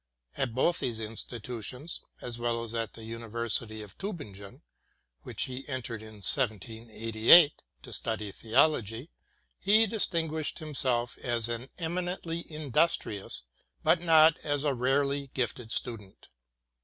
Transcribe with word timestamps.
At 0.35 0.55
both 0.55 0.79
these 0.79 0.99
institutions, 0.99 2.01
as 2.21 2.39
well 2.39 2.63
as 2.63 2.73
at 2.73 2.93
the 2.93 3.03
University 3.03 3.83
of 3.83 3.95
Tiibingen 3.99 4.63
which 5.21 5.43
he 5.43 5.67
entered 5.69 6.01
in 6.01 6.23
1788 6.23 7.61
to 7.83 7.93
study 7.93 8.31
theology, 8.31 9.11
he 9.59 9.85
distinguished 9.85 10.57
himself 10.57 11.19
as 11.19 11.49
an 11.49 11.69
eminently 11.77 12.39
indus 12.39 12.97
trious, 12.97 13.41
but 13.83 14.01
not 14.01 14.37
as 14.43 14.63
a 14.63 14.73
rarely 14.73 15.27
gifted 15.35 15.71
student. 15.71 16.29